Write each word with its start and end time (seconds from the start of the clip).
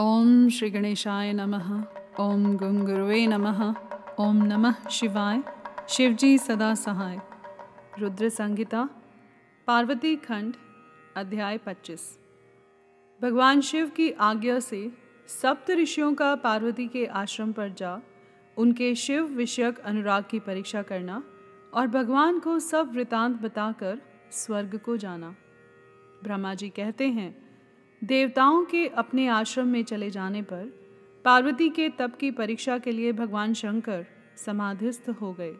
ओम 0.00 0.48
श्री 0.48 0.70
गणेशाय 0.70 1.32
नमः। 1.32 1.84
ओम 2.20 2.56
गंग 2.56 2.88
नमः। 3.28 3.74
ओम 4.20 4.36
नमः 4.36 4.88
शिवाय। 4.88 5.42
शिवजी 5.88 6.38
सदा 6.38 6.74
सहाय। 6.74 7.20
रुद्र 7.98 8.28
संहिता, 8.28 8.88
पार्वती 9.66 10.16
खंड, 10.16 10.54
अध्याय 11.16 11.58
25 11.58 12.18
भगवान 13.22 13.60
शिव 13.60 13.88
की 13.88 14.10
आज्ञा 14.10 14.60
से 14.60 14.92
सप्त 15.26 15.70
ऋषियों 15.70 16.14
का 16.14 16.34
पार्वती 16.34 16.88
के 16.88 17.06
आश्रम 17.06 17.52
पर 17.52 17.68
जा, 17.68 18.00
उनके 18.56 18.94
शिव 18.94 19.24
विषयक 19.24 19.78
अनुराग 19.78 20.24
की 20.30 20.38
परीक्षा 20.38 20.82
करना 20.82 21.22
और 21.74 21.86
भगवान 21.86 22.38
को 22.38 22.58
सब 22.58 22.94
वृतांत 22.94 23.40
बताकर 23.40 24.00
स्वर्ग 24.30 24.78
को 24.78 24.96
जाना। 24.96 25.34
ब्रह्मा 26.24 26.54
जी 26.54 26.68
कहते 26.68 27.08
हैं 27.08 27.45
देवताओं 28.04 28.64
के 28.64 28.86
अपने 28.86 29.28
आश्रम 29.28 29.68
में 29.68 29.84
चले 29.84 30.10
जाने 30.10 30.42
पर 30.42 30.64
पार्वती 31.24 31.68
के 31.68 31.88
तप 31.88 32.16
की 32.20 32.30
परीक्षा 32.30 32.78
के 32.78 32.92
लिए 32.92 33.12
भगवान 33.12 33.54
शंकर 33.54 34.06
समाधिस्थ 34.36 35.10
हो 35.10 35.32
गए। 35.32 35.54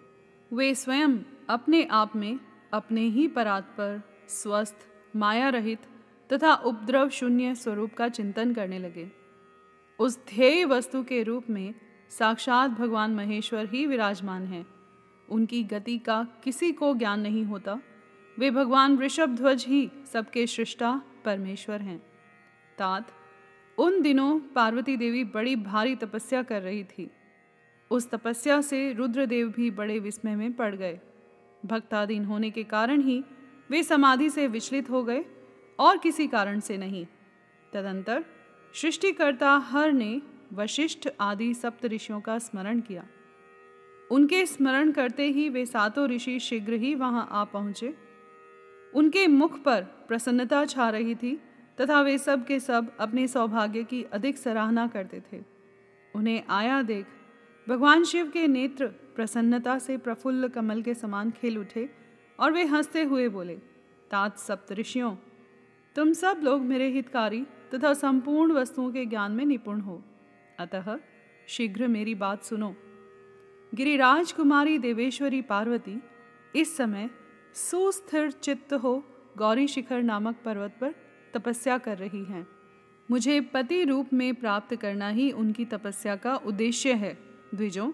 वे 0.53 0.75
स्वयं 0.75 1.19
अपने 1.49 1.85
आप 1.85 2.17
में 2.17 2.39
अपने 2.73 3.01
ही 3.01 3.29
परात 3.29 3.65
पर 3.65 4.03
स्वस्थ 4.29 4.77
माया 5.17 5.49
रहित 5.49 5.79
तथा 6.33 6.55
उपद्रव 6.55 7.09
शून्य 7.09 7.55
स्वरूप 7.55 7.95
का 7.95 8.09
चिंतन 8.09 8.55
करने 8.55 8.79
लगे। 8.79 9.11
उस 9.99 10.19
ध्येय 10.29 10.65
वस्तु 10.65 11.03
के 11.03 11.23
रूप 11.23 11.51
में 11.51 11.75
साक्षात 12.11 12.71
भगवान 12.71 13.15
महेश्वर 13.15 13.67
ही 13.67 13.87
विराजमान 13.87 14.47
हैं। 14.47 14.67
उनकी 15.29 15.65
गति 15.65 15.99
का 15.99 16.27
किसी 16.45 16.73
को 16.73 16.95
ज्ञान 16.95 17.21
नहीं 17.21 17.45
होता। 17.45 17.81
वे 18.39 18.51
भगवान 18.51 18.97
वृषभ 18.97 19.29
ध्वज 19.29 19.65
ही 19.69 19.91
सबके 20.13 20.47
सृष्टा 20.47 21.03
परमेश्वर 21.25 21.81
हैं। 21.81 22.16
तात 22.79 23.13
उन 23.79 24.01
दिनों 24.03 24.39
पार्वती 24.55 24.97
देवी 24.97 25.25
बड़ी 25.25 25.57
भारी 25.57 25.95
तपस्या 25.97 26.43
कर 26.43 26.63
रही 26.63 26.85
थी। 26.85 27.11
उस 27.91 28.11
तपस्या 28.11 28.61
से 28.61 28.93
रुद्रदेव 28.93 29.49
भी 29.49 29.71
बड़े 29.71 29.99
विस्मय 29.99 30.37
में 30.37 30.53
पड़ 30.53 30.75
गए। 30.75 30.99
भक्ताधीन 31.67 32.25
होने 32.25 32.51
के 32.51 32.65
कारण 32.65 33.01
ही 33.01 33.23
वे 33.71 33.83
समाधि 33.83 34.31
से 34.31 34.47
विचलित 34.47 34.91
हो 34.91 35.03
गए, 35.03 35.25
और 35.79 35.99
किसी 35.99 36.27
कारण 36.27 36.61
से 36.61 36.77
नहीं। 36.77 37.07
तदंतर 37.73 38.25
सृष्टिकर्ता 38.75 39.57
हर 39.67 39.93
ने 39.93 40.23
वशिष्ठ 40.53 41.09
आदि 41.21 41.53
सप्त 41.55 41.87
ऋषियों 41.87 42.21
का 42.21 42.39
स्मरण 42.39 42.81
किया। 42.81 43.05
उनके 44.11 44.45
स्मरण 44.47 44.93
करते 44.93 45.27
ही 45.29 45.49
वे 45.49 45.67
सातों 45.67 46.09
ऋषि 46.09 46.39
शीघ्र 46.41 46.73
ही 46.73 46.95
वहाँ 46.95 47.29
आ 47.31 47.45
पहुँचे। 47.45 47.95
उनके 48.95 49.27
मुख 49.27 49.59
पर 49.63 49.83
प्रसन्नता 50.09 50.65
छा 50.65 50.89
रही 50.91 51.15
थी 51.15 51.39
तथा 51.81 52.01
वे 52.01 52.17
सब 52.19 52.45
के 52.47 52.59
सब 52.61 52.97
अपने 53.01 53.27
सौभाग्य 53.29 53.83
की 53.85 54.03
अधिक 54.03 54.39
सराहना 54.39 54.87
करते 54.87 55.23
थे। 55.33 55.43
उन्हें 56.15 56.43
आया 56.49 56.83
देख, 56.83 57.07
भगवान 57.67 58.05
शिव 58.05 58.29
के 58.31 58.47
नेत्र 58.47 58.87
प्रसन्नता 58.87 59.79
से 59.79 59.97
प्रफुल्ल 59.97 60.49
कमल 60.49 60.83
के 60.83 60.95
समान 60.95 61.31
खेल 61.31 61.59
उठे 61.59 61.89
और 62.39 62.53
वे 62.53 62.65
हँसते 62.65 63.03
हुए 63.03 63.29
बोले, 63.29 63.57
तात 64.11 64.39
सप्त 64.39 64.73
ऋषियों, 64.73 65.15
तुम 65.97 66.13
सब 66.13 66.41
लोग 66.43 66.63
मेरे 66.63 66.89
हितकारी 66.89 67.47
तथा 67.75 67.93
संपूर्ण 67.95 68.53
वस्तुओं 68.53 68.91
के 68.93 69.05
ज्ञान 69.07 69.33
में 69.33 69.45
निपुण 69.45 69.81
हो। 69.81 70.03
अतः 70.59 70.99
शीघ्र 71.49 71.89
मेरी 71.89 72.15
बात 72.15 72.45
सुनो। 72.45 72.75
गिरिराज 73.75 74.33
कुमारी 74.33 74.79
देवेश्वरी 74.79 75.43
पार्वती, 75.43 76.01
इस 76.57 76.77
समय 76.77 77.11
सुस्थिर 77.55 78.31
चित्त 78.31 78.73
हो 78.75 79.03
गौरी 79.39 79.67
शिखर 79.69 80.03
नामक 80.03 80.37
पर्वत 80.45 80.77
पर 80.81 80.95
तपस्या 81.37 81.79
कर 81.79 81.99
रही 81.99 82.25
हैं। 82.25 82.47
मुझे 83.09 83.41
पति 83.41 83.83
रूप 83.85 84.13
में 84.13 84.35
प्राप्त 84.35 84.75
करना 84.77 85.09
ही 85.09 85.31
उनकी 85.33 85.65
तपस्या 85.65 86.17
का 86.17 86.35
उद्देश्य 86.37 86.93
है, 86.93 87.19
द्विजों। 87.55 87.93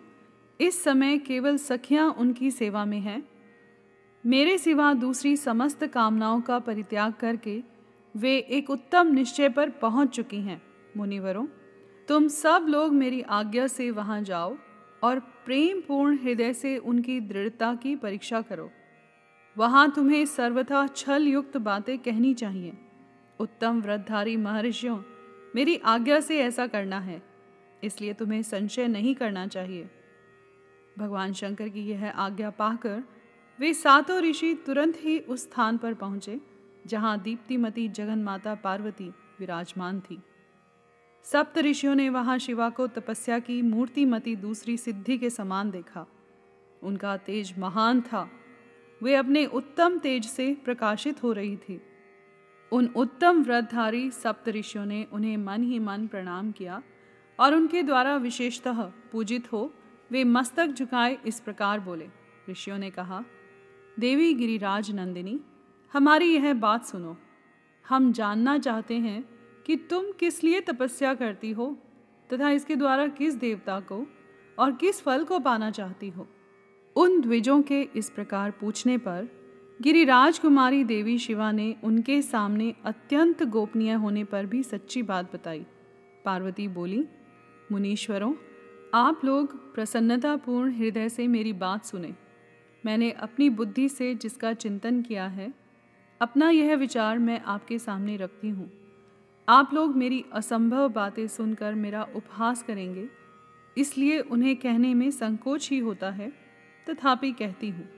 इस 0.60 0.82
समय 0.84 1.18
केवल 1.18 1.56
सखियाँ 1.56 2.10
उनकी 2.10 2.50
सेवा 2.50 2.84
में 2.84 3.00
हैं। 3.00 3.22
मेरे 4.24 4.58
सिवा 4.58 4.92
दूसरी 4.94 5.36
समस्त 5.36 5.86
कामनाओं 5.86 6.40
का 6.40 6.58
परित्याग 6.58 7.12
करके 7.12 7.62
वे 8.14 8.36
एक 8.50 8.70
उत्तम 8.70 9.12
निश्चय 9.12 9.48
पर 9.48 9.70
पहुँच 9.70 10.08
चुकी 10.08 10.40
हैं, 10.40 10.62
मुनिवरों। 10.96 11.46
तुम 12.08 12.28
सब 12.28 12.66
लोग 12.68 12.92
मेरी 12.92 13.20
आज्ञा 13.20 13.66
से 13.66 13.90
वहाँ 13.90 14.22
जाओ 14.22 14.56
और 15.02 15.20
प्रेम 15.46 15.80
पूर्ण 15.80 16.18
हृदय 16.18 16.52
से 16.52 16.76
उनकी 16.78 17.20
दृढ़ता 17.20 17.74
की 17.74 17.96
परीक्षा 17.96 18.40
करो। 18.40 18.70
वहाँ 19.56 19.90
तुम्हें 19.90 20.24
सर्वथा 20.26 20.86
छल 20.86 21.26
युक्त 21.28 21.56
बातें 21.56 21.98
कहनी 21.98 22.34
चाहिए। 22.34 22.72
उत्तम 23.42 23.80
व्रतधारी 23.80 24.36
महर्षियों, 24.36 25.02
मेरी 25.54 25.76
आज्ञा 25.76 26.20
से 26.20 26.38
ऐसा 26.38 26.66
करना 26.66 27.00
है। 27.00 27.22
इसलिए 27.84 28.12
तुम्हें 28.12 28.42
संशय 28.42 28.88
नहीं 28.88 29.14
करना 29.14 29.46
चाहिए। 29.46 29.90
भगवान 30.98 31.32
शंकर 31.32 31.68
की 31.68 31.80
यह 31.80 32.10
आज्ञा 32.10 32.50
पाकर 32.50 33.02
वे 33.60 33.74
सातों 33.74 34.20
ऋषि 34.20 34.54
तुरंत 34.66 34.94
ही 34.96 35.18
उस 35.18 35.42
स्थान 35.42 35.78
पर 35.78 35.94
पहुँचे, 35.94 36.40
जहाँ 36.86 37.20
दीप्तिमती 37.20 37.88
जगन 37.88 38.22
माता 38.22 38.54
पार्वती 38.54 39.08
विराजमान 39.40 40.00
थी। 40.00 40.22
सप्त 41.24 41.58
ऋषियों 41.58 41.94
ने 41.94 42.08
वहाँ 42.08 42.38
शिवा 42.38 42.70
को 42.70 42.86
तपस्या 42.86 43.38
की, 43.38 43.62
मूर्तिमती 43.62 44.36
दूसरी 44.36 44.76
सिद्धि 44.76 45.18
के 45.18 45.30
समान 45.30 45.70
देखा। 45.70 46.06
उनका 46.82 47.16
तेज 47.16 47.54
महान 47.58 48.00
था। 48.00 48.30
वे 49.02 49.14
अपने 49.14 49.46
उत्तम 49.46 49.98
तेज 49.98 50.26
से 50.26 50.56
प्रकाशित 50.64 51.22
हो 51.22 51.32
रही 51.32 51.56
थी। 51.56 51.82
उन 52.72 52.86
उत्तम 52.96 53.42
व्रतधारी 53.42 54.10
सप्त 54.10 54.48
ऋषियों 54.48 54.84
ने 54.86 55.06
उन्हें 55.12 55.36
मन 55.36 55.62
ही 55.62 55.78
मन 55.78 56.06
प्रणाम 56.06 56.52
किया 56.52 56.82
और 57.38 57.54
उनके 57.54 57.82
द्वारा 57.82 58.16
विशेषतः 58.16 58.82
पूजित 59.12 59.52
हो 59.52 59.72
वे 60.10 60.24
मस्तक 60.24 60.66
झुकाए 60.66 61.18
इस 61.26 61.40
प्रकार 61.40 61.80
बोले। 61.80 62.08
ऋषियों 62.50 62.78
ने 62.78 62.90
कहा, 62.90 63.24
देवी 63.98 64.34
गिरिराज 64.34 64.90
नंदिनी, 64.90 65.40
हमारी 65.92 66.34
यह 66.34 66.54
बात 66.54 66.84
सुनो। 66.84 67.16
हम 67.88 68.12
जानना 68.12 68.58
चाहते 68.58 68.94
हैं 68.94 69.24
कि 69.66 69.76
तुम 69.76 70.10
किस 70.12 70.44
लिए 70.44 70.60
तपस्या 70.60 71.14
करती 71.14 71.50
हो 71.50 71.76
तथा 72.30 72.50
इसके 72.50 72.76
द्वारा 72.76 73.06
किस 73.06 73.34
देवता 73.34 73.80
को 73.80 74.06
और 74.58 74.72
किस 74.72 75.02
फल 75.02 75.24
को 75.24 75.38
पाना 75.38 75.70
चाहती 75.70 76.08
हो। 76.08 76.26
उन 76.96 77.20
द्विजों 77.20 77.62
के 77.62 77.82
इस 77.96 78.10
प्रकार 78.10 78.50
पूछने 78.50 78.98
पर 78.98 79.28
गिरिराज 79.82 80.38
कुमारी 80.38 80.82
देवी 80.84 81.18
शिवा 81.18 81.50
ने 81.52 81.74
उनके 81.84 82.20
सामने 82.22 82.74
अत्यंत 82.84 83.42
गोपनीय 83.42 83.92
होने 83.92 84.22
पर 84.24 84.46
भी 84.46 84.62
सच्ची 84.62 85.02
बात 85.02 85.32
बताई। 85.34 85.64
पार्वती 86.24 86.66
बोली, 86.68 87.04
मुनीश्वरों, 87.72 88.32
आप 88.94 89.24
लोग 89.24 89.56
प्रसन्नतापूर्ण 89.74 90.72
हृदय 90.72 91.08
से 91.08 91.26
मेरी 91.26 91.52
बात 91.52 91.84
सुने। 91.84 92.12
मैंने 92.84 93.10
अपनी 93.10 93.48
बुद्धि 93.50 93.88
से 93.88 94.14
जिसका 94.14 94.52
चिंतन 94.54 95.00
किया 95.02 95.26
है, 95.26 95.52
अपना 96.20 96.50
यह 96.50 96.74
विचार 96.74 97.18
मैं 97.18 97.40
आपके 97.40 97.78
सामने 97.78 98.16
रखती 98.16 98.48
हूँ। 98.48 98.70
आप 99.48 99.74
लोग 99.74 99.96
मेरी 99.96 100.24
असंभव 100.32 100.88
बातें 100.88 101.26
सुनकर 101.28 101.74
मेरा 101.76 102.02
उपहास 102.14 102.62
करेंगे, 102.62 103.08
इसलिए 103.76 104.20
उन्हें 104.20 104.54
कहने 104.56 104.94
में 104.94 105.10
संकोच 105.10 105.68
ही 105.70 105.78
होता 105.78 106.10
है, 106.10 106.32
तथापि 106.86 107.32
कहती 107.32 107.70
हूँ। 107.70 107.88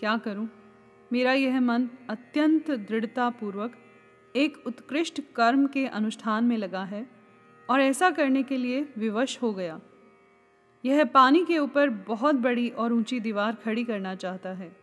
क्या 0.00 0.16
करूँ? 0.16 0.48
मेरा 1.12 1.32
यह 1.32 1.60
मन 1.60 1.88
अत्यंत 2.10 2.70
दृढ़तापूर्वक 2.70 3.72
एक 4.36 4.56
उत्कृष्ट 4.66 5.20
कर्म 5.36 5.66
के 5.66 5.86
अनुष्ठान 5.86 6.44
में 6.44 6.56
लगा 6.56 6.84
है 6.84 7.06
और 7.70 7.80
ऐसा 7.80 8.10
करने 8.10 8.42
के 8.42 8.56
लिए 8.56 8.88
विवश 8.98 9.38
हो 9.42 9.52
गया। 9.52 9.80
यह 10.84 11.04
पानी 11.04 11.44
के 11.44 11.58
ऊपर 11.58 11.90
बहुत 11.90 12.34
बड़ी 12.34 12.68
और 12.68 12.92
ऊँची 12.92 13.20
दीवार 13.20 13.54
खड़ी 13.54 13.84
करना 13.84 14.14
चाहता 14.14 14.50
है। 14.50 14.76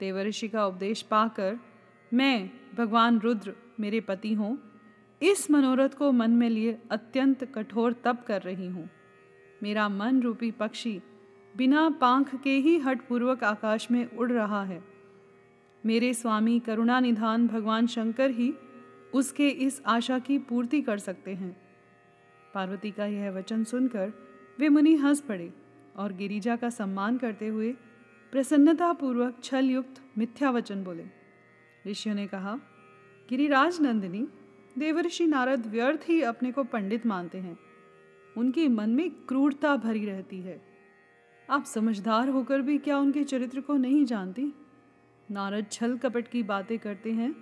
देवर्षि 0.00 0.48
का 0.48 0.66
उपदेश 0.66 1.02
पाकर 1.02 1.58
मैं, 2.12 2.50
भगवान 2.76 3.18
रुद्र, 3.18 3.54
मेरे 3.80 4.00
पति 4.00 4.32
हूँ, 4.34 4.58
इस 5.22 5.50
मनोरथ 5.50 5.88
को 5.88 6.12
मन 6.12 6.30
में 6.30 6.50
लिए 6.50 6.78
अत्यंत 6.90 7.44
कठोर 7.44 7.92
तप 7.92 8.24
कर 8.26 8.42
रही 8.42 8.66
हूँ। 8.66 8.88
मेरा 9.62 9.88
मन 9.88 10.20
रूपी 10.22 10.50
पक्षी 10.50 11.00
बिना 11.56 11.90
पांख 11.90 12.34
के 12.34 12.50
ही 12.50 12.78
हठपूर्वक 12.78 13.44
आकाश 13.44 13.90
में 13.90 14.16
उड़ 14.16 14.32
रहा 14.32 14.64
है। 14.64 14.97
मेरे 15.86 16.14
स्वामी 16.14 16.58
करुणा 16.60 17.00
निधान 17.00 17.46
भगवान 17.46 17.86
शंकर 17.86 18.30
ही 18.30 18.52
उसके 19.14 19.48
इस 19.48 19.80
आशा 19.86 20.18
की 20.18 20.38
पूर्ति 20.38 20.80
कर 20.82 20.98
सकते 20.98 21.34
हैं। 21.34 21.56
पार्वती 22.54 22.90
का 22.90 23.06
यह 23.06 23.30
वचन 23.30 23.64
सुनकर 23.64 24.12
वे 24.58 24.68
मुनि 24.68 24.94
हंस 24.94 25.20
पड़े 25.20 25.52
और 25.96 26.12
गिरिजा 26.12 26.56
का 26.56 26.70
सम्मान 26.70 27.18
करते 27.18 27.48
हुए 27.48 27.72
प्रसन्नतापूर्वक 28.32 29.38
छल 29.42 29.70
युक्त 29.70 30.02
मिथ्या 30.18 30.50
वचन 30.50 30.84
बोले। 30.84 31.04
ऋषियों 31.86 32.14
ने 32.14 32.26
कहा 32.26 32.58
गिरिराज 33.30 33.80
नंदिनी 33.80 34.26
देवर्षि 34.78 35.26
नारद 35.26 35.66
व्यर्थ 35.66 36.08
ही 36.08 36.20
अपने 36.22 36.52
को 36.52 36.64
पंडित 36.64 37.06
मानते 37.06 37.38
हैं। 37.38 37.58
उनके 38.36 38.68
मन 38.68 38.90
में 38.90 39.10
क्रूरता 39.10 39.76
भरी 39.76 40.04
रहती 40.04 40.40
है। 40.40 40.60
आप 41.50 41.64
समझदार 41.64 42.28
होकर 42.28 42.60
भी 42.60 42.78
क्या 42.78 42.98
उनके 42.98 43.24
चरित्र 43.24 43.60
को 43.60 43.76
नहीं 43.76 44.04
जानती? 44.04 44.52
नारद 45.30 45.66
छल 45.72 45.96
कपट 45.96 46.28
की 46.28 46.42
बातें 46.42 46.78
करते 46.78 47.12
हैं 47.12 47.36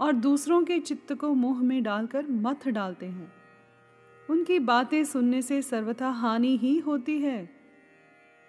और 0.00 0.12
दूसरों 0.12 0.64
के 0.64 0.78
चित्त 0.78 1.12
को 1.12 1.34
मोह 1.34 1.62
में 1.62 1.82
डालकर 1.82 2.26
मथ 2.28 2.68
डालते 2.68 3.06
हैं। 3.06 3.32
उनकी 4.30 4.58
बातें 4.58 5.04
सुनने 5.04 5.42
से 5.42 5.62
सर्वथा 5.62 6.08
हानि 6.08 6.56
ही 6.56 6.78
होती 6.78 7.18
है। 7.18 7.50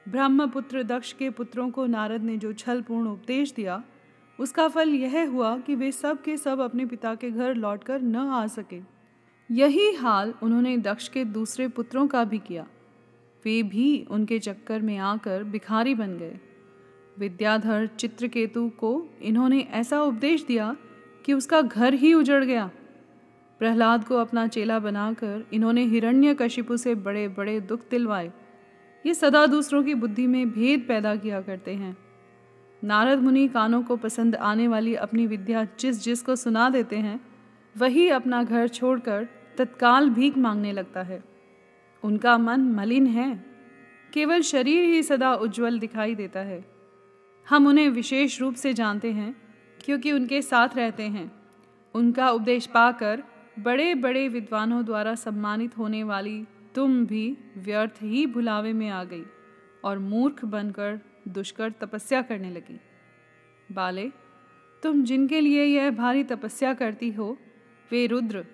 ब्रह्मपुत्र 0.10 0.84
दक्ष 0.84 1.14
के 1.14 1.30
पुत्रों 1.30 1.70
को 1.70 1.86
नारद 1.86 2.22
ने 2.22 2.38
जो 2.38 2.54
छलपूर्ण 2.54 3.08
उपदेश 3.08 3.52
दिया, 3.52 3.84
उसका 4.40 4.68
फल 4.68 4.90
यह 4.90 5.30
हुआ 5.30 5.58
कि 5.58 5.76
वे 5.76 5.92
सब 5.92 6.22
के 6.22 6.38
सब 6.38 6.60
अपने 6.60 6.86
पिता 6.86 7.16
के 7.16 7.32
घर 7.32 7.56
लौटकर 7.56 8.02
न 8.02 8.16
आ 8.16 8.48
सके। 8.48 8.82
यही 9.52 9.94
हाल 9.94 10.34
उन्होंने 10.44 10.78
दक्ष 10.78 11.08
के 11.08 11.26
दूसरे 11.26 11.68
पुत्रों 11.68 12.08
का 12.08 12.24
भी 12.24 12.40
किया। 12.40 12.68
वे 13.46 13.64
भी 13.64 14.08
उनके 14.12 14.40
चक्कर 14.40 14.82
में 14.82 14.98
आकर 14.98 15.44
भिखारी 15.44 15.96
बन 15.96 16.18
गए। 16.18 16.40
विद्याधर 17.20 17.88
चित्रकेतु 17.88 18.70
को 18.70 19.08
इन्होंने 19.22 19.60
ऐसा 19.60 20.02
उपदेश 20.02 20.44
दिया 20.44 20.78
कि 21.26 21.34
उसका 21.34 21.62
घर 21.62 21.94
ही 21.94 22.14
उजड़ 22.14 22.44
गया। 22.44 22.72
प्रहलाद 23.60 24.04
को 24.04 24.16
अपना 24.16 24.48
चेला 24.48 24.80
बनाकर 24.80 25.48
इन्होंने 25.54 25.84
हिरण्य 25.84 26.34
कशिपु 26.34 26.78
से 26.78 26.96
बड़े 26.96 27.28
बड़े 27.28 27.60
दुख 27.60 27.80
दिलवाए। 27.92 28.32
ये 29.06 29.14
सदा 29.14 29.46
दूसरों 29.46 29.84
की 29.84 29.94
बुद्धि 29.94 30.28
में 30.28 30.52
भेद 30.52 30.86
पैदा 30.88 31.16
किया 31.16 31.42
करते 31.42 31.74
हैं। 31.74 31.98
नारद 32.84 33.20
मुनि 33.20 33.48
कानों 33.48 33.84
को 33.84 33.96
पसंद 33.96 34.36
आने 34.36 34.68
वाली 34.68 34.96
अपनी 34.96 35.28
विद्या 35.28 35.68
जिस 35.80 36.04
जिस 36.04 36.22
को 36.22 36.36
सुना 36.36 36.70
देते 36.70 36.96
हैं, 36.96 37.22
वही 37.78 38.10
अपना 38.10 38.44
घर 38.44 38.68
छोड़कर 38.68 39.28
तत्काल 39.58 40.10
भीख 40.10 40.38
मांगने 40.38 40.72
लगता 40.72 41.02
है। 41.02 41.24
उनका 42.04 42.38
मन 42.38 42.62
मलिन 42.62 43.08
है। 43.08 43.46
केवल 44.14 44.42
शरीर 44.42 44.84
ही 44.84 45.04
सदा 45.04 45.34
उज्जवल 45.34 45.80
दिखाई 45.80 46.16
देता 46.16 46.40
है। 46.40 46.79
हम 47.50 47.68
उन्हें 47.68 47.90
विशेष 47.90 48.42
रूप 48.42 48.56
से 48.56 48.74
जानते 48.74 49.12
हैं, 49.12 49.36
क्योंकि 49.86 50.12
उनके 50.12 50.42
साथ 50.42 50.76
रहते 50.76 51.04
हैं। 51.04 51.32
उनका 51.96 52.30
उपदेश 52.30 52.66
पाकर 52.66 53.24
बड़े 53.60 53.96
बड़े 53.96 54.28
विद्वानों 54.28 54.86
द्वारा 54.86 55.16
सम्मानित 55.16 55.78
होने 55.78 56.04
वाली 56.04 56.46
तुम 56.76 57.06
भी 57.06 57.38
व्यर्थ 57.58 57.94
ही 58.02 58.26
भुलावे 58.26 58.74
में 58.74 58.90
आ 58.90 59.04
गई 59.04 59.24
और 59.84 60.00
मूर्ख 60.00 60.46
बनकर 60.46 61.00
दुष्कर 61.28 61.72
तपस्या 61.72 62.22
करने 62.22 62.52
लगी। 62.52 62.80
बाले, 63.72 64.12
तुम 64.84 65.04
जिनके 65.04 65.42
लिए 65.42 65.64
यह 65.64 65.90
भारी 65.92 66.24
तपस्या 66.24 66.74
करती 66.74 67.12
हो, 67.12 67.38
वे 67.92 68.06
रुद्र, 68.08 68.46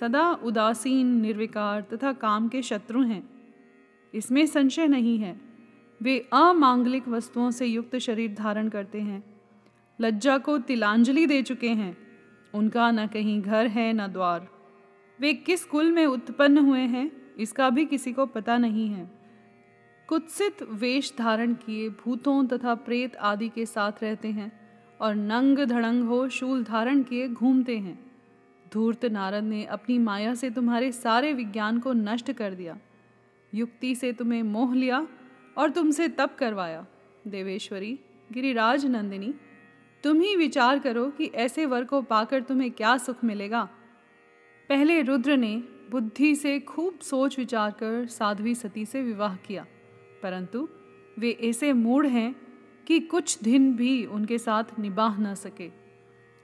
सदा 0.00 0.30
उदासीन, 0.32 1.20
निर्विकार 1.20 1.80
तथा 1.82 2.12
काम 2.12 2.48
के 2.48 2.62
शत्रु 2.62 3.02
हैं। 3.02 3.22
इसमें 4.14 4.46
संशय 4.46 4.86
नहीं 4.86 5.18
है 5.18 5.49
वे 6.02 6.28
अमांगलिक 6.32 7.08
वस्तुओं 7.08 7.50
से 7.50 7.66
युक्त 7.66 7.96
शरीर 7.96 8.34
धारण 8.34 8.68
करते 8.68 9.00
हैं। 9.00 9.24
लज्जा 10.00 10.38
को 10.38 10.58
तिलांजलि 10.58 11.26
दे 11.26 11.42
चुके 11.42 11.68
हैं। 11.68 11.96
उनका 12.54 12.90
न 12.90 13.06
कहीं 13.06 13.42
घर 13.42 13.66
है, 13.66 13.92
न 13.92 14.06
द्वार। 14.06 14.48
वे 15.20 15.34
किस 15.34 15.64
कुल 15.64 15.92
में 15.92 16.06
उत्पन्न 16.06 16.58
हुए 16.58 16.80
हैं, 16.80 17.36
इसका 17.38 17.70
भी 17.70 17.86
किसी 17.86 18.12
को 18.12 18.26
पता 18.26 18.58
नहीं 18.58 18.88
है। 18.88 19.10
कुत्सित 20.08 20.62
वेश 20.62 21.14
धारण 21.18 21.54
किए 21.54 21.88
भूतों 21.88 22.46
तथा 22.46 22.74
प्रेत 22.74 23.16
आदि 23.16 23.48
के 23.48 23.66
साथ 23.66 23.92
रहते 24.02 24.28
हैं 24.28 24.52
और 25.00 25.14
नंग 25.14 25.58
धड़ंग 25.58 26.04
हो 26.04 26.28
शूल 26.28 26.64
धारण 26.64 27.02
किए 27.02 27.28
घूमते 27.28 27.78
हैं। 27.78 28.10
धूर्त 28.72 29.04
नारद 29.04 29.44
ने 29.44 29.64
अपनी 29.64 29.98
माया 29.98 30.34
से 30.34 30.50
तुम्हारे 30.50 30.92
सारे 30.92 31.32
विज्ञान 31.32 31.78
को 31.78 31.92
नष्ट 31.92 32.32
कर 32.32 32.54
दिया। 32.54 32.78
युक्ति 33.54 33.94
से 33.94 34.12
तुम्हें 34.12 34.42
मोह 34.42 34.74
लिया 34.74 35.06
और 35.56 35.70
तुमसे 35.70 36.08
तप 36.08 36.36
करवाया। 36.38 36.86
देवेश्वरी, 37.26 37.98
गिरिराज 38.30 38.86
नंदिनी, 38.86 39.32
तुम 40.04 40.20
ही 40.20 40.34
विचार 40.36 40.78
करो 40.78 41.08
कि 41.08 41.26
ऐसे 41.36 41.66
वर 41.66 41.84
को 41.84 42.00
पाकर 42.02 42.42
तुम्हें 42.42 42.70
क्या 42.70 42.96
सुख 42.96 43.24
मिलेगा। 43.24 43.62
पहले 44.70 45.00
रुद्र 45.02 45.36
ने 45.36 45.56
बुद्धि 45.90 46.34
से 46.34 46.58
खूब 46.60 46.98
सोच 47.00 47.38
विचार 47.38 47.70
कर 47.72 48.06
साध्वी 48.08 48.54
सती 48.54 48.84
से 48.84 49.02
विवाह 49.02 49.36
किया, 49.36 49.66
परंतु 50.22 50.68
वे 51.18 51.30
ऐसे 51.42 51.72
मूढ़ 51.72 52.06
हैं 52.06 52.34
कि 52.86 53.00
कुछ 53.00 53.38
दिन 53.42 53.72
भी 53.76 54.04
उनके 54.06 54.38
साथ 54.38 54.78
निबाह 54.78 55.18
न 55.18 55.34
सके। 55.34 55.70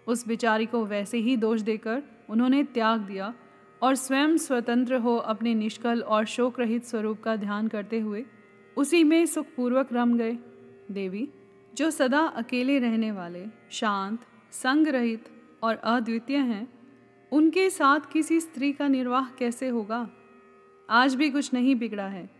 उस 0.06 0.26
बिचारी 0.28 0.66
को 0.66 0.84
वैसे 0.84 1.18
ही 1.18 1.36
दोष 1.36 1.60
देकर 1.60 2.02
उन्होंने 2.30 2.62
त्याग 2.64 3.00
दिया 3.00 3.32
और 3.82 3.94
स्वयं 3.94 4.36
स्वतंत्र 4.36 4.96
हो 4.96 5.16
अपने 5.16 5.54
निष्कल 5.54 6.00
और 6.00 6.24
शोक 6.26 6.60
रहित 6.60 6.84
स्वरूप 6.84 7.22
का 7.22 7.36
ध्यान 7.36 7.68
करते 7.68 8.00
हुए 8.00 8.24
उसी 8.76 9.04
में 9.04 9.26
सुखपूर्वक 9.26 9.88
रम 9.92 10.18
गए। 10.18 10.38
देवी, 10.90 11.28
जो 11.74 11.90
सदा 11.90 12.20
अकेले 12.20 12.78
रहने 12.78 13.12
वाले, 13.12 13.46
शांत 13.70 14.18
संग 14.52 14.86
रहित 14.86 15.24
और 15.62 15.76
अद्वितीय 15.76 16.36
हैं, 16.36 16.68
उनके 17.32 17.70
साथ 17.70 18.00
किसी 18.12 18.40
स्त्री 18.40 18.72
का 18.72 18.88
निर्वाह 18.88 19.30
कैसे 19.30 19.68
होगा? 19.68 20.10
आज 20.90 21.14
भी 21.14 21.30
कुछ 21.30 21.54
नहीं 21.54 21.76
बिगड़ा 21.76 22.06
है। 22.06 22.30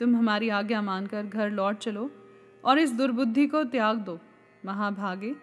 तुम 0.00 0.16
हमारी 0.16 0.48
आज्ञा 0.48 0.82
मानकर 0.82 1.26
घर 1.26 1.50
लौट 1.50 1.78
चलो 1.78 2.10
और 2.64 2.78
इस 2.78 2.92
दुर्बुद्धि 2.92 3.46
को 3.46 3.64
त्याग 3.64 3.98
दो। 3.98 4.18
महाभागे, 4.64 5.36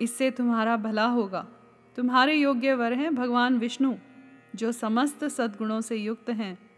इससे 0.00 0.30
तुम्हारा 0.30 0.76
भला 0.76 1.06
होगा। 1.06 1.48
तुम्हारे 1.96 2.34
योग्य 2.34 2.74
वर 2.74 2.92
हैं 2.92 3.14
भगवान 3.14 3.58
विष्णु, 3.58 3.94
जो 4.54 4.72
समस्त 4.72 5.24
सद्गुणों 5.24 5.80
से 5.80 5.96
युक्त 5.96 6.30
हैं। 6.30 6.69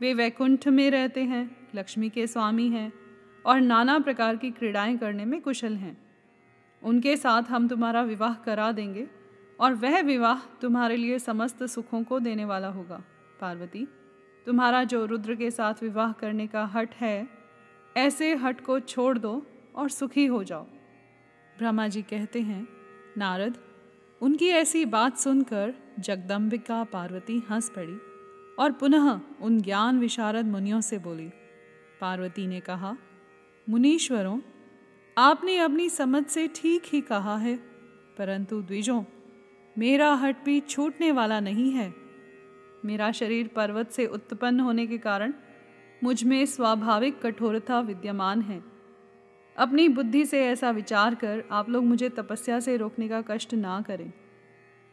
वे 0.00 0.14
वैकुंठ 0.14 0.68
में 0.68 0.90
रहते 0.90 1.22
हैं, 1.24 1.68
लक्ष्मी 1.74 2.10
के 2.10 2.26
स्वामी 2.26 2.68
हैं 2.68 2.92
और 3.46 3.60
नाना 3.60 3.98
प्रकार 3.98 4.36
की 4.36 4.50
क्रीड़ाएँ 4.50 4.96
करने 4.96 5.24
में 5.24 5.40
कुशल 5.40 5.76
हैं। 5.76 6.06
उनके 6.82 7.16
साथ 7.16 7.42
हम 7.42 7.68
तुम्हारा 7.68 8.02
विवाह 8.02 8.34
करा 8.34 8.72
देंगे 8.72 9.06
और 9.60 9.74
वह 9.74 10.02
विवाह 10.02 10.40
तुम्हारे 10.60 10.96
लिए 10.96 11.18
समस्त 11.18 11.64
सुखों 11.64 12.02
को 12.02 12.20
देने 12.20 12.44
वाला 12.44 12.68
होगा। 12.68 13.04
पार्वती, 13.40 13.88
तुम्हारा 14.46 14.84
जो 14.84 15.06
रुद्र 15.06 15.34
के 15.34 15.50
साथ 15.50 15.74
विवाह 15.82 16.12
करने 16.12 16.46
का 16.46 16.64
हट 16.64 16.94
है, 16.94 17.28
ऐसे 17.96 18.34
हट 18.34 18.60
को 18.60 18.80
छोड़ 18.80 19.18
दो 19.18 19.46
और 19.74 19.88
सुखी 19.88 20.26
हो 20.26 20.44
जाओ। 20.44 20.64
ब्रह्मा 21.58 21.88
जी 21.88 22.02
कहते 22.02 22.40
हैं, 22.40 22.68
नारद, 23.18 23.56
उनकी 24.20 24.48
ऐसी 24.48 24.84
बात 24.84 25.16
सुनकर 25.16 25.74
जगदम्बिका 25.98 26.84
पार्वती 26.84 27.42
हंस 27.50 27.70
पड़ी। 27.70 28.00
और 28.58 28.72
पुनः 28.72 29.20
उन 29.42 29.60
ज्ञान 29.60 29.98
विशारद 29.98 30.46
मुनियों 30.46 30.80
से 30.80 30.98
बोली, 30.98 31.30
पार्वती 32.00 32.46
ने 32.46 32.60
कहा, 32.60 32.96
मुनीश्वरों, 33.68 34.40
आपने 35.18 35.58
अपनी 35.58 35.88
समझ 35.88 36.24
से 36.24 36.48
ठीक 36.48 36.82
ही 36.86 37.00
कहा 37.00 37.36
है, 37.36 37.56
परंतु 38.18 38.62
द्विजों, 38.62 39.04
मेरा 39.78 40.14
हट 40.14 40.44
भी 40.44 40.60
छूटने 40.60 41.12
वाला 41.12 41.40
नहीं 41.40 41.70
है। 41.70 41.94
मेरा 42.84 43.12
शरीर 43.12 43.48
पर्वत 43.48 43.90
से 43.90 44.06
उत्पन्न 44.06 44.60
होने 44.60 44.86
के 44.86 44.98
कारण 44.98 45.34
मुझमें 46.04 46.46
स्वाभाविक 46.46 47.20
कठोरता 47.20 47.80
विद्यमान 47.80 48.42
है। 48.42 48.64
अपनी 49.56 49.88
बुद्धि 49.88 50.24
से 50.26 50.46
ऐसा 50.46 50.70
विचार 50.70 51.14
कर 51.14 51.44
आप 51.50 51.70
लोग 51.70 51.84
मुझे 51.84 52.08
तपस्या 52.08 52.60
से 52.60 52.76
रोकने 52.76 53.08
का 53.08 53.22
कष्ट 53.22 53.54
ना 53.54 53.80
करें। 53.80 54.12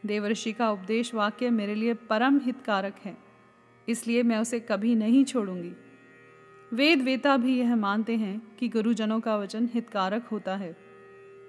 देवर्षि 0.06 0.52
का 0.52 0.70
उपदेश 0.70 1.14
वाक्य 1.14 1.50
मेरे 1.50 1.74
लिए 1.74 1.94
परम 1.94 2.40
हितकारक 2.44 2.96
है। 3.04 3.23
इसलिए 3.88 4.22
मैं 4.22 4.38
उसे 4.38 4.60
कभी 4.60 4.94
नहीं 4.94 5.24
छोड़ूँगी। 5.24 5.72
वेद 6.72 7.02
वेता 7.02 7.36
भी 7.36 7.58
यह 7.58 7.76
मानते 7.76 8.16
हैं 8.16 8.56
कि 8.58 8.68
गुरुजनों 8.68 9.20
का 9.20 9.36
वचन 9.36 9.68
हितकारक 9.74 10.26
होता 10.26 10.56
है। 10.56 10.76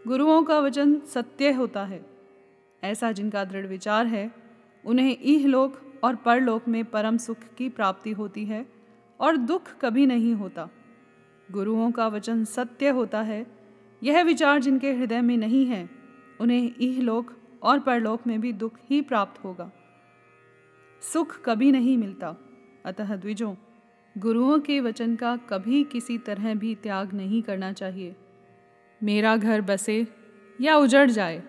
गुरुओं 0.07 0.43
का 0.43 0.59
वचन 0.59 0.99
सत्य 0.99 1.51
होता 1.51 1.85
है। 1.85 2.05
ऐसा 2.83 3.11
जिनका 3.11 3.43
दृढ़ 3.43 3.65
विचार 3.65 4.05
है, 4.05 4.31
उन्हें 4.85 5.17
इहलोक 5.17 5.81
और 6.03 6.15
परलोक 6.15 6.67
में 6.67 6.85
परम 6.85 7.17
सुख 7.17 7.37
की 7.57 7.69
प्राप्ति 7.69 8.11
होती 8.11 8.45
है 8.45 8.65
और 9.19 9.37
दुख 9.37 9.61
कभी 9.81 10.05
नहीं 10.05 10.33
होता। 10.33 10.69
गुरुओं 11.51 11.91
का 11.91 12.07
वचन 12.07 12.45
सत्य 12.45 12.89
होता 12.89 13.21
है। 13.21 13.47
यह 14.03 14.23
विचार 14.23 14.59
जिनके 14.59 14.93
हृदय 14.93 15.21
में 15.21 15.37
नहीं 15.37 15.65
है, 15.65 15.89
उन्हें 16.41 16.75
इहलोक 16.81 17.33
और 17.63 17.79
परलोक 17.79 18.27
में 18.27 18.41
भी 18.41 18.53
दुख 18.53 18.73
ही 18.89 19.01
प्राप्त 19.01 19.43
होगा। 19.43 19.71
सुख 21.13 21.39
कभी 21.45 21.71
नहीं 21.71 21.97
मिलता। 21.97 22.35
अतः 22.85 23.15
द्विजों, 23.15 23.53
गुरुओं 24.15 24.59
के 24.59 24.79
वचन 24.79 25.15
का 25.15 25.35
कभी 25.49 25.83
किसी 25.83 26.17
तरह 26.17 26.53
भी 26.53 26.73
त्याग 26.75 27.13
नहीं 27.13 27.41
करना 27.41 27.71
चाहिए। 27.73 28.15
मेरा 29.01 29.35
घर 29.37 29.61
बसे 29.61 30.05
या 30.59 30.75
उजड़ 30.77 31.09
जाए, 31.09 31.41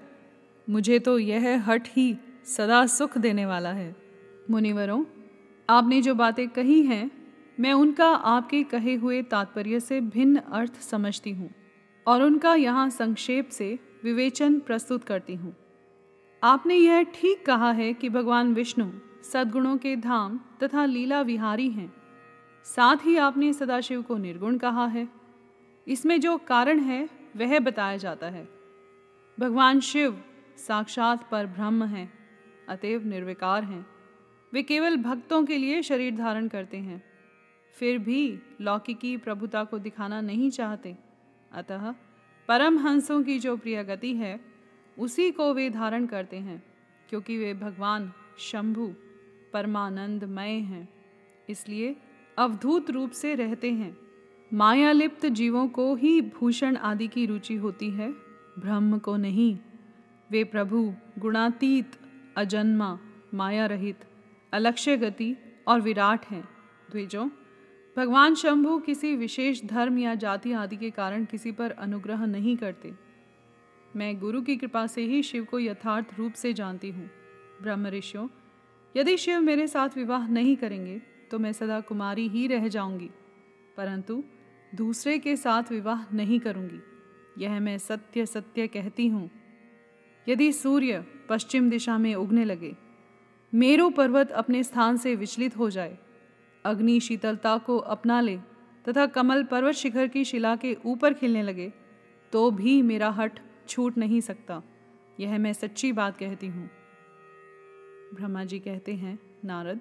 मुझे 0.68 0.98
तो 0.98 1.18
यह 1.18 1.62
हट 1.68 1.88
ही 1.88 2.16
सदा 2.46 2.84
सुख 2.86 3.18
देने 3.18 3.46
वाला 3.46 3.72
है। 3.72 3.94
मुनिवरों, 4.50 5.04
आपने 5.68 6.00
जो 6.02 6.14
बातें 6.14 6.48
कही 6.48 6.82
हैं, 6.82 7.10
मैं 7.58 7.72
उनका 7.72 8.08
आपके 8.08 8.62
कहे 8.64 8.94
हुए 8.94 9.22
तात्पर्य 9.22 9.80
से 9.80 10.00
भिन्न 10.00 10.40
अर्थ 10.52 10.80
समझती 10.80 11.30
हूँ 11.30 11.50
और 12.06 12.22
उनका 12.22 12.54
यहाँ 12.54 12.88
संक्षेप 12.90 13.48
से 13.48 13.78
विवेचन 14.04 14.58
प्रस्तुत 14.58 15.04
करती 15.04 15.34
हूँ। 15.34 15.54
आपने 16.42 16.74
यह 16.74 17.02
ठीक 17.14 17.44
कहा 17.46 17.70
है 17.72 17.92
कि 17.92 18.08
भगवान 18.08 18.54
विष्णु 18.54 18.90
सद्गुणों 19.32 19.76
के 19.76 19.96
धाम 19.96 20.40
तथा 20.62 20.84
लीला 20.84 21.20
विहारी 21.20 21.70
हैं। 21.70 21.92
साथ 22.64 22.96
ही 23.04 23.16
आपने 23.16 23.52
सदाशिव 23.52 24.02
को 24.02 24.16
निर्गुण 24.16 24.58
कहा 24.58 24.86
है। 24.86 25.08
इसमें 25.88 26.20
जो 26.20 26.38
कारण 26.38 26.80
है, 26.80 27.08
वह 27.36 27.58
बताया 27.58 27.96
जाता 27.96 28.26
है। 28.26 28.48
भगवान 29.40 29.80
शिव 29.80 30.24
साक्षात 30.56 31.30
पर 31.30 31.46
ब्रह्म 31.46 31.84
हैं, 31.84 32.12
अतएव 32.68 33.06
निर्विकार 33.06 33.64
हैं। 33.64 33.86
वे 34.52 34.62
केवल 34.62 34.96
भक्तों 34.96 35.44
के 35.44 35.58
लिए 35.58 35.82
शरीर 35.82 36.16
धारण 36.16 36.48
करते 36.48 36.76
हैं। 36.76 37.02
फिर 37.78 37.98
भी 37.98 38.38
लौकिकी 38.60 39.16
प्रभुता 39.16 39.64
को 39.64 39.78
दिखाना 39.78 40.20
नहीं 40.20 40.50
चाहते। 40.50 40.96
अतः 41.52 41.94
परम 42.48 42.78
हंसों 42.78 43.22
की 43.22 43.38
जो 43.38 43.56
प्रिय 43.56 43.84
गति 43.84 44.14
है, 44.14 44.40
उसी 44.98 45.30
को 45.30 45.54
वे 45.54 45.70
धारण 45.70 46.06
करते 46.06 46.36
हैं, 46.36 46.62
क्योंकि 47.08 47.38
वे 47.38 47.54
भगवान 47.54 48.12
शंभु 48.38 48.94
परमानंदमय 49.56 50.58
हैं, 50.62 50.88
इसलिए 51.48 51.94
अवधूत 52.36 52.90
रूप 52.90 53.10
से 53.10 53.34
रहते 53.34 53.70
हैं। 53.72 53.96
मायालिप्त 54.50 55.26
जीवों 55.26 55.68
को 55.68 55.94
ही 55.94 56.20
भूषण 56.22 56.76
आदि 56.76 57.08
की 57.08 57.26
रुचि 57.26 57.54
होती 57.56 57.90
है, 57.90 58.10
ब्रह्म 58.58 58.98
को 58.98 59.16
नहीं। 59.16 59.56
वे 60.30 60.44
प्रभु, 60.44 60.92
गुणातीत, 61.18 61.98
अजन्मा 62.36 62.98
माया 63.34 63.66
रहित 63.66 64.04
अलक्ष्य 64.52 64.96
गति 64.96 65.34
और 65.66 65.80
विराट 65.80 66.26
हैं। 66.26 66.42
द्विजों, 66.90 67.28
भगवान 67.96 68.34
शंभु 68.34 68.78
किसी 68.78 69.14
विशेष 69.16 69.64
धर्म 69.64 69.98
या 69.98 70.14
जाति 70.14 70.52
आदि 70.52 70.76
के 70.76 70.90
कारण 70.90 71.24
किसी 71.24 71.52
पर 71.52 71.70
अनुग्रह 71.70 72.26
नहीं 72.26 72.56
करते। 72.56 72.92
मैं 73.96 74.18
गुरु 74.20 74.42
की 74.42 74.56
कृपा 74.56 74.86
से 74.86 75.02
ही 75.02 75.22
शिव 75.22 75.44
को 75.44 75.58
यथार्थ 75.58 76.18
रूप 76.18 76.32
से 76.32 76.52
जानती 76.52 76.90
हूँ। 76.90 77.10
ब्रह्म 77.62 77.86
ऋषियों 77.86 78.26
यदि 78.96 79.16
शिव 79.16 79.40
मेरे 79.40 79.66
साथ 79.66 79.96
विवाह 79.96 80.26
नहीं 80.28 80.56
करेंगे 80.56 81.00
तो 81.30 81.38
मैं 81.38 81.52
सदा 81.52 81.80
कुमारी 81.82 82.26
ही 82.28 82.46
रह 82.46 82.68
जाऊँगी, 82.68 83.10
परंतु 83.76 84.22
दूसरे 84.72 85.18
के 85.18 85.36
साथ 85.36 85.72
विवाह 85.72 86.04
नहीं 86.12 86.38
करूँगी। 86.40 86.80
यह 87.38 87.58
मैं 87.60 87.76
सत्य 87.78 88.26
सत्य 88.26 88.66
कहती 88.68 89.06
हूँ। 89.08 89.28
यदि 90.26 90.50
सूर्य 90.52 91.04
पश्चिम 91.28 91.68
दिशा 91.70 91.96
में 91.98 92.14
उगने 92.14 92.44
लगे, 92.44 92.74
मेरू 93.52 93.88
पर्वत 93.90 94.30
अपने 94.32 94.62
स्थान 94.62 94.96
से 94.96 95.14
विचलित 95.16 95.56
हो 95.56 95.68
जाए, 95.70 95.96
अग्नि 96.64 96.98
शीतलता 97.00 97.56
को 97.58 97.76
अपना 97.78 98.20
ले 98.20 98.36
तथा 98.84 99.06
कमल 99.08 99.44
पर्वत 99.44 99.74
शिखर 99.74 100.06
की 100.08 100.24
शिला 100.24 100.54
के 100.56 100.76
ऊपर 100.86 101.14
खिलने 101.14 101.42
लगे 101.42 101.72
तो 102.32 102.50
भी 102.52 102.80
मेरा 102.82 103.10
हट 103.10 103.38
छूट 103.68 103.98
नहीं 103.98 104.20
सकता। 104.22 104.62
यह 105.20 105.38
मैं 105.38 105.52
सच्ची 105.52 105.92
बात 105.92 106.16
कहती 106.18 106.46
हूँ। 106.48 106.68
ब्रह्मा 108.16 108.44
जी 108.44 108.58
कहते 108.58 108.94
हैं, 108.94 109.18
नारद, 109.44 109.80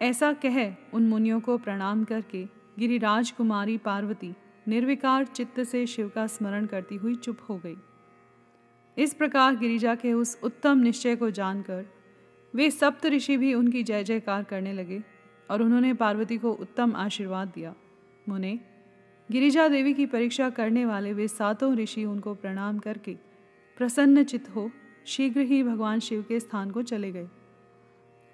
ऐसा 0.00 0.32
कह 0.32 0.58
उन 0.94 1.08
मुनियों 1.08 1.40
को 1.40 1.56
प्रणाम 1.58 2.04
करके 2.04 2.44
गिरिराज 2.78 3.30
कुमारी 3.30 3.76
पार्वती 3.78 4.34
निर्विकार 4.68 5.24
चित्त 5.26 5.60
से 5.62 5.86
शिव 5.86 6.08
का 6.08 6.26
स्मरण 6.26 6.66
करती 6.66 6.96
हुई 6.96 7.14
चुप 7.16 7.38
हो 7.48 7.56
गई। 7.58 7.76
इस 8.96 9.14
प्रकार 9.14 9.56
गिरिजा 9.56 9.94
के 9.94 10.12
उस 10.12 10.38
उत्तम 10.42 10.78
निश्चय 10.78 11.16
को 11.16 11.30
जानकर 11.30 11.84
वे 12.54 12.70
सप्त 12.70 13.06
ऋषि 13.06 13.36
भी 13.36 13.52
उनकी 13.54 13.82
जय 13.82 14.04
जयकार 14.04 14.42
करने 14.42 14.72
लगे 14.72 15.02
और 15.50 15.62
उन्होंने 15.62 15.92
पार्वती 15.94 16.38
को 16.38 16.52
उत्तम 16.52 16.94
आशीर्वाद 16.96 17.48
दिया। 17.48 17.74
मुने, 18.28 18.58
गिरिजा 19.28 19.68
देवी 19.68 19.94
की 19.94 20.06
परीक्षा 20.06 20.50
करने 20.50 20.84
वाले 20.84 21.12
वे 21.12 21.28
सातों 21.28 21.74
ऋषि 21.76 22.04
उनको 22.04 22.34
प्रणाम 22.34 22.78
करके 22.78 23.16
प्रसन्न 23.78 24.24
चित 24.24 24.48
हो 24.48 24.70
शीघ्र 25.06 25.40
ही 25.40 25.62
भगवान 25.62 26.00
शिव 26.00 26.24
के 26.28 26.40
स्थान 26.40 26.70
को 26.70 26.82
चले 26.82 27.12
गए। 27.12 27.28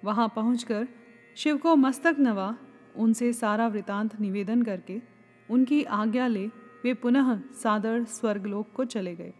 वहाँ 0.05 0.33
पहुंचकर 0.35 0.87
शिव 1.35 1.57
को 1.57 1.75
मस्तक 1.75 2.15
नवा, 2.19 2.57
उनसे 2.95 3.33
सारा 3.33 3.67
वृतांत 3.67 4.19
निवेदन 4.19 4.61
करके 4.61 5.01
उनकी 5.49 5.83
आज्ञा 5.83 6.27
ले 6.27 6.47
वे 6.83 6.93
पुनः 6.93 7.41
सादर 7.53 8.03
स्वर्गलोक 8.03 8.67
को 8.75 8.85
चले 8.85 9.15
गए। 9.15 9.33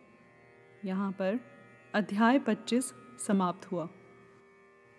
यहाँ 0.86 1.12
पर 1.12 1.40
अध्याय 1.96 2.40
25 2.40 2.94
समाप्त 3.28 3.72
हुआ। 3.72 3.90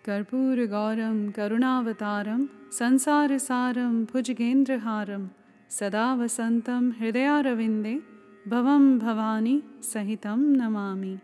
कर्पूर 0.05 0.65
गौरम, 0.65 1.31
करुणावतारम, 1.31 2.49
संसार 2.71 3.37
सारम 3.37 4.05
भुजगेंद्रहारम 4.05 5.29
सदा 5.69 6.15
वसंतम 6.15 6.93
हृदयारविंदे, 6.99 8.01
भवम 8.47 8.99
भवानी 8.99 9.63
सहितम 9.81 10.39
नमामि। 10.39 11.19